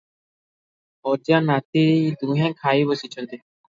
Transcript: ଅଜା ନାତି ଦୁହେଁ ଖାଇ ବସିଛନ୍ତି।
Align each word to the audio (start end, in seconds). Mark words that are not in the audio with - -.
ଅଜା 1.13 1.43
ନାତି 1.51 1.87
ଦୁହେଁ 2.25 2.53
ଖାଇ 2.67 2.93
ବସିଛନ୍ତି। 2.93 3.47